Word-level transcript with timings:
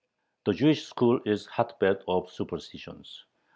The 0.45 0.53
Jewish 0.53 0.87
school 0.87 1.19
is 1.27 1.45
"a 1.45 1.49
hotbed 1.51 1.97
of 2.07 2.31
superstitions." 2.31 3.25